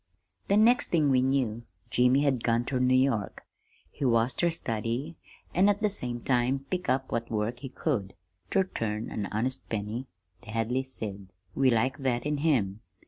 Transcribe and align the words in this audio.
"The 0.47 0.57
next 0.57 0.87
thing 0.89 1.11
we 1.11 1.21
knew 1.21 1.61
Jimmy 1.91 2.21
had 2.21 2.43
gone 2.43 2.65
ter 2.65 2.79
New 2.79 2.97
York. 2.97 3.43
He 3.91 4.03
was 4.03 4.33
ter 4.33 4.49
study, 4.49 5.15
an' 5.53 5.69
at 5.69 5.83
the 5.83 5.91
same 5.91 6.21
time 6.21 6.65
pick 6.71 6.89
up 6.89 7.11
what 7.11 7.29
work 7.29 7.59
he 7.59 7.69
could, 7.69 8.15
ter 8.49 8.63
turn 8.63 9.11
an 9.11 9.27
honest 9.27 9.69
penny, 9.69 10.07
the 10.41 10.49
Hadleys 10.49 10.91
said. 10.91 11.27
We 11.53 11.69
liked 11.69 12.01
that 12.01 12.25
in 12.25 12.37
him. 12.37 12.81